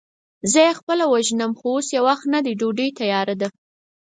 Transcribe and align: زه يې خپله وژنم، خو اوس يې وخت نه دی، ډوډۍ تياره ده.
زه 0.51 0.59
يې 0.67 0.71
خپله 0.79 1.03
وژنم، 1.13 1.51
خو 1.59 1.65
اوس 1.73 1.87
يې 1.95 2.01
وخت 2.07 2.25
نه 2.33 2.39
دی، 2.45 2.53
ډوډۍ 2.59 2.89
تياره 2.99 3.35
ده. 3.41 3.47